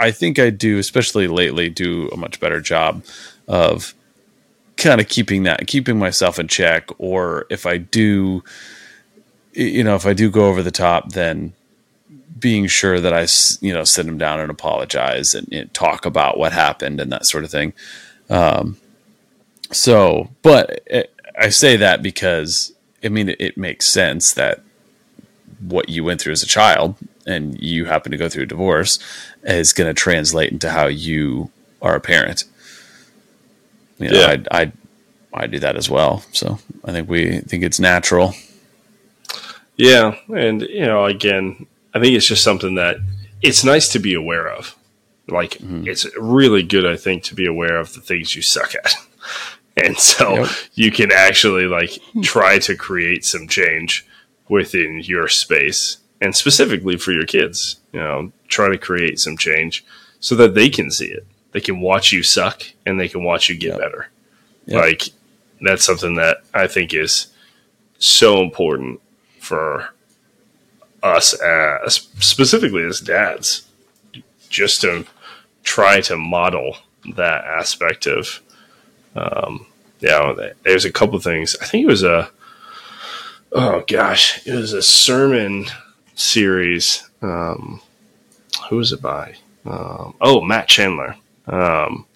[0.00, 3.04] I think I do, especially lately, do a much better job
[3.46, 3.94] of
[4.76, 6.88] kind of keeping that, keeping myself in check.
[6.98, 8.42] Or if I do,
[9.52, 11.52] you know, if I do go over the top, then
[12.38, 13.26] being sure that I,
[13.60, 17.26] you know, sit them down and apologize and, and talk about what happened and that
[17.26, 17.74] sort of thing.
[18.30, 18.78] Um,
[19.70, 22.72] so, but it, I say that because
[23.04, 24.62] I mean, it, it makes sense that
[25.60, 26.96] what you went through as a child
[27.26, 28.98] and you happen to go through a divorce
[29.44, 31.50] is going to translate into how you
[31.82, 32.44] are a parent.
[33.98, 34.36] You know, yeah.
[34.50, 34.72] I, I,
[35.32, 36.24] I do that as well.
[36.32, 38.34] So I think we think it's natural.
[39.76, 40.16] Yeah.
[40.34, 42.96] And, you know, again, I think it's just something that
[43.42, 44.76] it's nice to be aware of.
[45.28, 45.86] Like, mm-hmm.
[45.86, 48.94] it's really good, I think, to be aware of the things you suck at.
[49.76, 50.48] And so yep.
[50.74, 54.06] you can actually like try to create some change
[54.50, 59.84] within your space and specifically for your kids, you know, try to create some change
[60.18, 61.26] so that they can see it.
[61.52, 63.78] They can watch you suck and they can watch you get yep.
[63.78, 64.08] better.
[64.66, 64.82] Yep.
[64.82, 65.02] Like
[65.62, 67.28] that's something that I think is
[67.98, 69.00] so important
[69.38, 69.94] for
[71.02, 73.66] us as specifically as dads
[74.48, 75.06] just to
[75.62, 76.76] try to model
[77.14, 78.42] that aspect of
[79.16, 79.66] um,
[80.00, 82.30] yeah there's a couple things i think it was a
[83.52, 85.66] oh gosh it was a sermon
[86.14, 87.08] series.
[87.22, 87.80] Um,
[88.68, 89.34] who was it by?
[89.64, 91.16] Um, oh, Matt Chandler.
[91.46, 92.06] Um,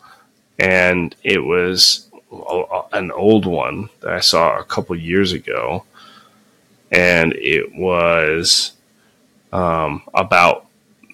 [0.58, 2.08] and it was
[2.92, 5.84] an old one that I saw a couple years ago.
[6.92, 8.72] And it was
[9.52, 10.66] um, about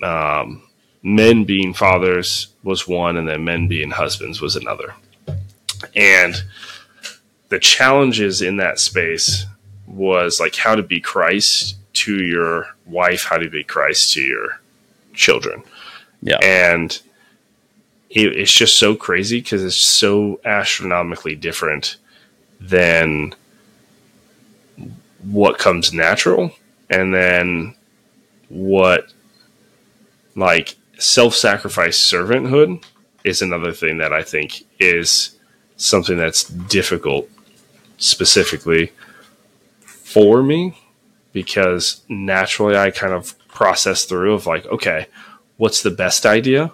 [0.02, 0.62] um,
[1.02, 4.94] men being fathers was one, and then men being husbands was another.
[5.96, 6.42] And
[7.48, 9.46] the challenges in that space
[9.90, 14.60] was like how to be Christ to your wife how to be Christ to your
[15.14, 15.62] children.
[16.22, 16.38] Yeah.
[16.42, 17.00] And
[18.10, 21.96] it, it's just so crazy because it's so astronomically different
[22.60, 23.34] than
[25.22, 26.52] what comes natural
[26.88, 27.74] and then
[28.48, 29.12] what
[30.34, 32.84] like self-sacrifice servanthood
[33.24, 35.36] is another thing that I think is
[35.76, 37.28] something that's difficult
[37.98, 38.92] specifically
[40.10, 40.76] for me
[41.32, 45.06] because naturally I kind of process through of like, okay,
[45.56, 46.72] what's the best idea?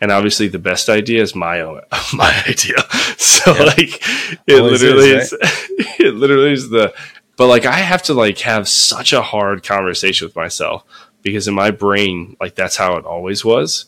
[0.00, 1.82] And obviously, the best idea is my own,
[2.14, 2.76] my idea.
[3.22, 3.62] So yeah.
[3.64, 4.02] like,
[4.46, 5.42] it Always literally is, right?
[5.42, 6.94] is it literally is the.
[7.36, 10.84] But like, I have to like have such a hard conversation with myself
[11.22, 13.86] because in my brain, like that's how it always was.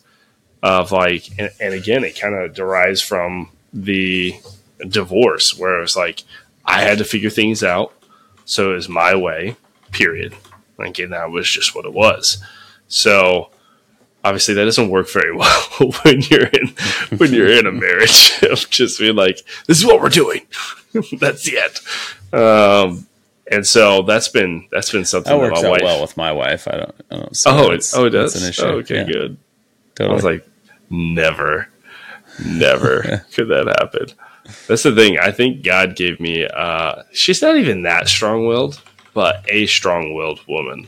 [0.63, 4.35] Of like, and, and again, it kind of derives from the
[4.89, 6.23] divorce where it was like
[6.65, 7.93] I had to figure things out,
[8.45, 9.57] so it was my way.
[9.91, 10.35] Period.
[10.79, 12.43] Like, and that was just what it was.
[12.89, 13.51] So
[14.25, 15.63] obviously that doesn't work very well
[16.03, 16.69] when you're in
[17.19, 20.41] when you're in a marriage of just being like this is what we're doing
[21.21, 23.07] that's the end um,
[23.51, 26.67] and so that's been that's been something That works out wife well with my wife.
[26.67, 26.95] I don't.
[27.11, 28.63] I don't see oh it, oh it does an issue.
[28.63, 29.29] oh, okay Yeah,
[29.95, 30.47] good i was like
[30.91, 31.69] never
[32.45, 34.07] never could that happen
[34.67, 38.81] that's the thing i think god gave me uh she's not even that strong-willed
[39.15, 40.87] but a strong-willed woman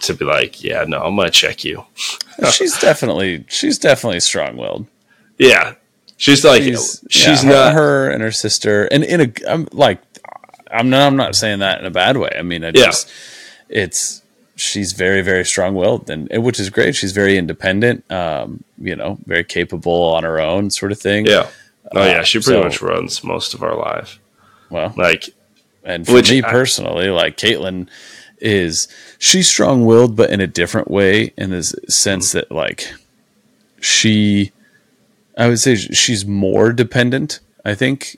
[0.00, 1.84] to be like yeah no i'm gonna check you
[2.52, 4.86] she's definitely she's definitely strong willed.
[5.38, 5.74] yeah
[6.16, 10.00] she's like She's she's, yeah, not her and her sister, and in a I'm like
[10.70, 12.30] I'm not I'm not saying that in a bad way.
[12.38, 12.86] I mean, I Yeah.
[12.86, 13.10] just
[13.68, 14.22] it's
[14.56, 16.94] she's very very strong willed, and which is great.
[16.94, 18.10] She's very independent.
[18.10, 21.26] Um, you know, very capable on her own, sort of thing.
[21.26, 21.48] Yeah.
[21.92, 24.18] Oh yeah, she pretty so- much runs most of our life.
[24.70, 25.30] Well, Like
[25.84, 27.88] And for Which me I- personally, like Caitlin
[28.40, 32.92] is she's strong willed, but in a different way, in the sense that like
[33.80, 34.52] she,
[35.38, 37.40] I would say she's more dependent.
[37.64, 38.16] I think,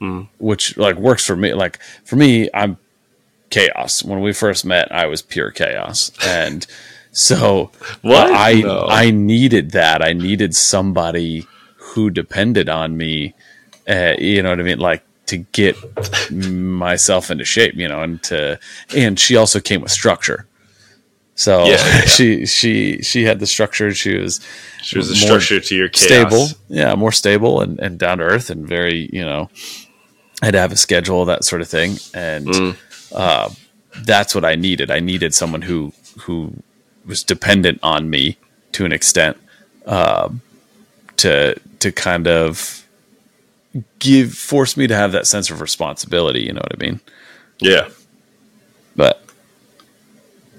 [0.00, 0.28] Mm.
[0.38, 1.54] which like works for me.
[1.54, 2.76] Like for me, I'm
[3.50, 4.02] chaos.
[4.02, 6.66] When we first met, I was pure chaos, and
[7.12, 8.32] so What?
[8.32, 8.86] I No.
[8.88, 10.02] I needed that.
[10.02, 11.46] I needed somebody
[11.92, 13.34] who depended on me.
[13.88, 14.78] Uh, you know what I mean?
[14.78, 15.76] Like to get
[16.30, 18.58] myself into shape, you know, and to
[18.96, 20.46] and she also came with structure.
[21.34, 22.00] So Yeah, yeah.
[22.02, 23.92] she she she had the structure.
[23.94, 24.40] She was
[24.82, 26.08] she was a structure to your chaos.
[26.08, 29.48] stable, yeah, more stable and, and down to earth and very, you know,
[30.42, 32.76] had to have a schedule, that sort of thing, and Mm.
[33.14, 33.48] uh,
[34.04, 34.90] that's what I needed.
[34.90, 36.52] I needed someone who who
[37.06, 38.36] was dependent on me
[38.72, 39.36] to an extent
[39.86, 40.40] um,
[41.16, 42.86] to to kind of
[43.98, 46.40] give force me to have that sense of responsibility.
[46.40, 47.00] You know what I mean?
[47.58, 47.88] Yeah.
[48.96, 49.24] But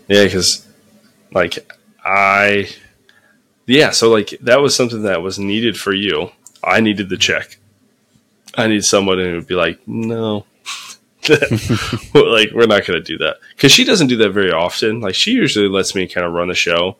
[0.07, 0.67] Yeah, because
[1.33, 1.59] like
[2.03, 2.69] I
[3.65, 6.31] yeah, so like that was something that was needed for you.
[6.63, 7.57] I needed the check.
[8.55, 10.45] I need someone who would be like, no.
[11.29, 14.99] like we're not going to do that because she doesn't do that very often.
[14.99, 16.97] Like she usually lets me kind of run the show,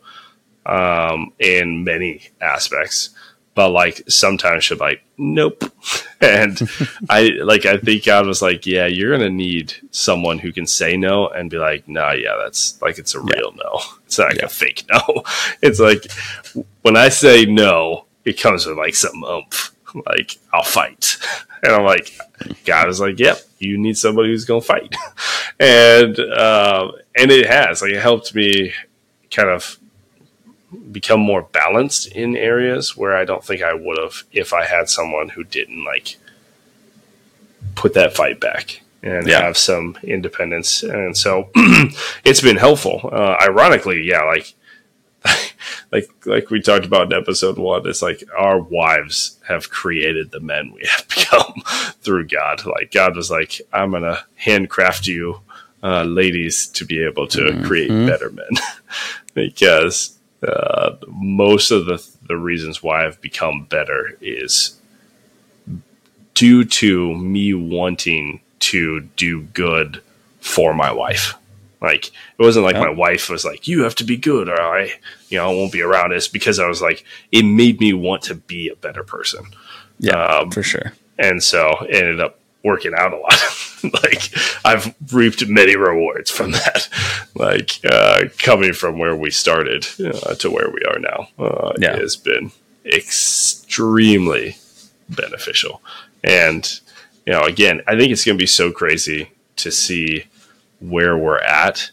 [0.66, 3.10] um, in many aspects.
[3.54, 5.62] But like sometimes she'll be like, nope.
[6.20, 6.58] And
[7.10, 10.96] I like I think God was like, yeah, you're gonna need someone who can say
[10.96, 13.80] no and be like, nah, yeah, that's like it's a real no.
[14.06, 14.46] It's not like Yeah.
[14.46, 15.22] a fake no.
[15.62, 16.06] It's like
[16.82, 19.72] when I say no, it comes with like some oomph.
[20.06, 21.18] Like I'll fight,
[21.62, 22.18] and I'm like,
[22.64, 24.92] God is like, yep, you need somebody who's gonna fight,
[25.60, 28.72] and um, and it has like it helped me
[29.30, 29.78] kind of
[30.92, 34.88] become more balanced in areas where I don't think I would have if I had
[34.88, 36.16] someone who didn't like
[37.74, 39.42] put that fight back and Yeah.
[39.42, 40.82] have some independence.
[40.82, 41.50] And so
[42.24, 43.08] it's been helpful.
[43.12, 44.54] Uh, ironically, yeah, like
[45.92, 50.40] like like we talked about in episode one, it's like our wives have created the
[50.40, 51.62] men we have become
[52.02, 52.64] through God.
[52.66, 55.40] Like God was like, I'm gonna handcraft you
[55.82, 58.48] uh, ladies to be able to create better men
[59.34, 60.13] because
[60.44, 64.78] uh, most of the the reasons why I've become better is
[66.34, 70.02] due to me wanting to do good
[70.40, 71.34] for my wife.
[71.80, 72.82] Like it wasn't like Yeah.
[72.84, 74.92] my wife was like, "You have to be good," or I,
[75.28, 76.12] you know, I won't be around.
[76.12, 79.44] It's because I was like, it made me want to be a better person
[79.98, 80.94] yeah, Um, for sure.
[81.18, 83.40] and so it ended up working out a lot.
[84.02, 84.30] like
[84.64, 86.88] I've reaped many rewards from that.
[87.34, 91.92] Like uh, coming from where we started uh, to where we are now, uh, Yeah.
[91.94, 92.50] it has been
[92.86, 94.56] extremely
[95.08, 95.82] beneficial.
[96.22, 96.80] And
[97.26, 100.24] you know, again, I think it's going to be so crazy to see
[100.80, 101.90] where we're at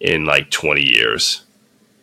[0.00, 1.42] in like 20 years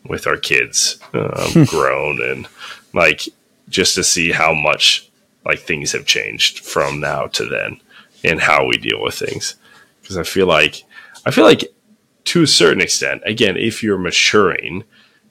[0.07, 2.47] with our kids um, grown and
[2.93, 3.23] like
[3.69, 5.09] just to see how much
[5.45, 7.79] like things have changed from now to then
[8.25, 9.55] and how we deal with things.
[10.01, 10.83] Because i feel like
[11.25, 11.73] i feel like
[12.25, 14.83] to a certain extent again if you're maturing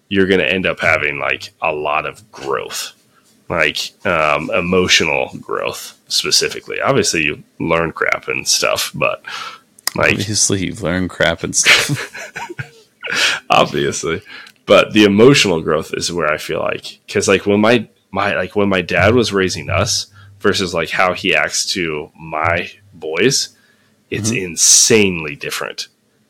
[0.08, 2.92] you're going to end up having like a lot of growth
[3.48, 6.80] like um, emotional growth specifically.
[6.80, 9.22] Obviously you learn crap and stuff but
[9.96, 12.32] like Obviously, you've learned crap and stuff.
[13.50, 14.22] obviously.
[14.66, 18.56] But the emotional growth is where i feel like because like when my my like
[18.56, 20.06] when my dad was raising us
[20.40, 22.70] versus like how he acts to my
[23.04, 23.36] boys
[24.10, 24.46] it's mm-hmm.
[24.50, 25.88] insanely different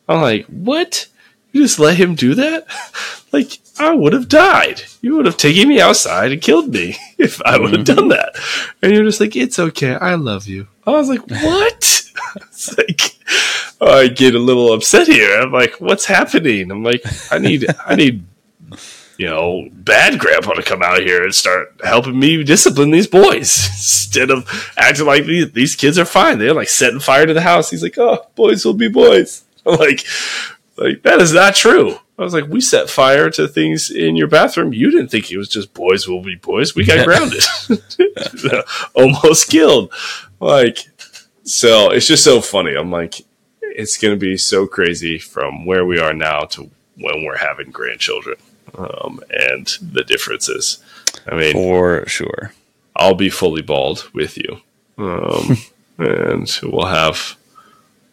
[0.09, 1.09] i'm like what
[1.55, 2.67] You just let him do that?
[3.33, 4.83] Like, I would have died.
[5.03, 8.09] You would have taken me outside and killed me if I would have done mm-hmm.
[8.11, 8.37] that.
[8.81, 9.97] And you're just like, it's okay.
[9.97, 10.69] I love you.
[10.87, 11.75] I was like, what?
[12.37, 13.19] it's like,
[13.81, 15.41] I get a little upset here.
[15.41, 16.71] I'm like, what's happening?
[16.71, 17.03] I'm like,
[17.33, 18.25] I need, I need,
[19.17, 23.67] you know, bad grandpa to come out here and start helping me discipline these boys
[23.71, 26.39] instead of acting like these, these kids are fine.
[26.39, 27.71] They're like setting fire to the house.
[27.71, 29.45] He's like, oh, boys will be boys.
[29.67, 30.05] I'm like,
[30.77, 31.99] like that is not true.
[32.19, 34.73] I was like, we set fire to things in your bathroom.
[34.73, 36.75] You didn't think it was just boys will be boys.
[36.75, 37.43] We got grounded,
[38.95, 39.93] almost killed.
[40.39, 40.79] Like,
[41.43, 42.75] so it's just so funny.
[42.75, 43.25] I'm like,
[43.61, 47.73] it's going to be so crazy from where we are now to when we're having
[47.73, 48.37] grandchildren,
[48.77, 50.79] um, and the differences.
[51.27, 52.53] I mean, For sure.
[52.97, 54.61] I'll be fully bald with you,
[54.99, 55.57] um,
[55.99, 57.37] and we'll have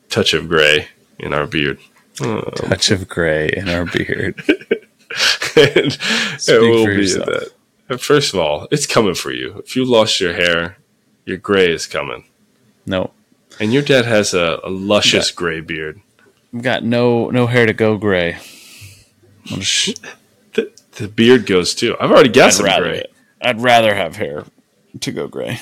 [0.10, 0.88] touch of gray
[1.20, 1.80] in our beard.
[2.22, 4.44] Um, Touch of gray in our beard.
[4.48, 7.52] and it will be that.
[8.00, 9.60] First of all, it's coming for you.
[9.66, 10.78] If you lost your hair,
[11.26, 12.26] your gray is coming.
[12.86, 13.12] No.
[13.60, 16.02] And your dad has a, a luscious gray beard.
[16.54, 18.38] I've got no no hair to go gray.
[19.52, 20.04] I'll just-
[20.94, 21.96] The, the beard goes too.
[22.00, 23.06] I've already got I'd rather gray.
[23.42, 24.46] I'd rather have hair
[25.00, 25.60] to go gray.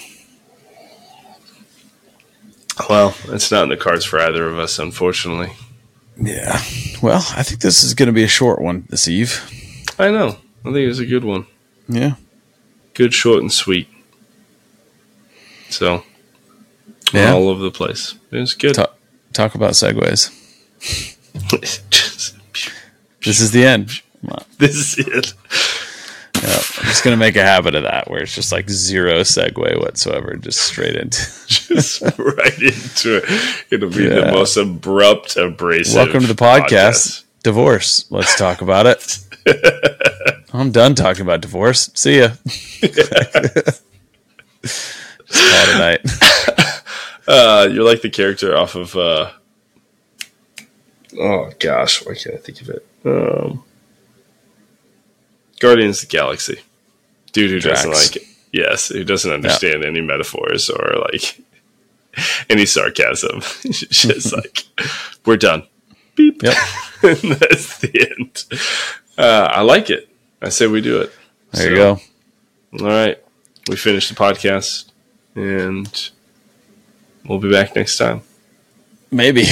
[2.90, 5.52] Well, it's not in the cards for either of us, unfortunately.
[6.18, 6.62] Yeah.
[7.02, 9.94] Well, I think this is going to be a short one this eve.
[10.00, 10.38] I know.
[10.62, 11.46] I think it was a good one.
[11.88, 12.16] Yeah.
[12.94, 13.88] Good, short, and sweet.
[15.70, 16.04] So,
[17.14, 17.34] Yeah.
[17.34, 18.16] all over the place.
[18.32, 18.76] It was good.
[18.76, 18.98] Talk,
[19.34, 20.32] talk about segues.
[23.26, 24.02] This is the end.
[24.58, 25.34] This is it.
[26.36, 29.22] Yeah, I'm just going to make a habit of that where it's just like zero
[29.22, 31.20] segue whatsoever, just straight into.
[31.48, 33.66] just right into it.
[33.72, 34.22] It'll be Yeah.
[34.26, 35.96] the most abrupt, abrasive.
[35.96, 37.24] Welcome to the podcast.
[37.44, 38.06] Divorce.
[38.10, 39.18] Let's talk about it.
[40.54, 41.90] I'm done talking about divorce.
[41.94, 42.30] See ya.
[42.52, 43.84] Just
[45.32, 46.02] call it night.
[47.28, 48.96] Uh, you're like the character off of.
[48.96, 49.32] Uh,
[51.20, 52.86] oh gosh, why can't I think of it?
[53.06, 53.64] Um,
[55.60, 56.60] Guardians of the Galaxy.
[57.32, 58.16] Dude who doesn't Drax.
[58.16, 61.39] like yes, who doesn't understand any metaphors or like
[62.49, 63.41] any sarcasm.
[63.72, 64.64] Just like
[65.26, 65.68] we're done.
[66.16, 66.41] Beep.
[66.43, 66.55] Yep.
[67.03, 68.45] and that's the end.
[69.18, 70.10] Uh, I like it.
[70.41, 71.12] I say we do it.
[71.51, 71.99] There you go.
[72.80, 73.18] All right.
[73.68, 74.89] We finished the podcast
[75.36, 76.10] and
[77.26, 78.22] we'll be back next time.
[79.12, 79.45] Maybe.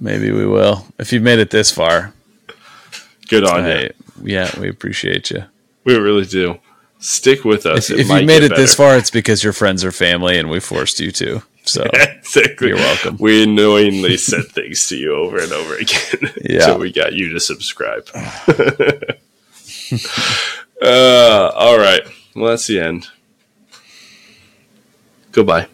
[0.00, 0.86] Maybe we will.
[0.98, 2.12] If you've made it this far,
[3.28, 3.90] Good on you.
[4.22, 5.44] Yeah, we appreciate you.
[5.84, 6.58] We really do.
[6.98, 7.90] Stick with us.
[7.90, 10.60] If, if you made it this far, it's because your friends are family and we
[10.60, 11.42] forced you to.
[11.64, 12.68] So exactly.
[12.68, 13.16] You're welcome.
[13.18, 16.60] We annoyingly said things to you over and over again Yeah.
[16.60, 18.08] until we got you to subscribe.
[20.82, 22.02] uh, all right.
[22.36, 23.08] Well, that's the end.
[25.32, 25.66] Goodbye.